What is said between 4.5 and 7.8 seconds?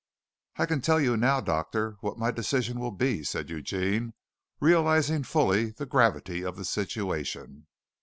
realizing fully the gravity of the situation.